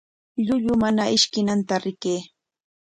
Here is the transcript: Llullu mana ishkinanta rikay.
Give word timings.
Llullu 0.45 0.73
mana 0.81 1.03
ishkinanta 1.17 1.75
rikay. 1.83 2.21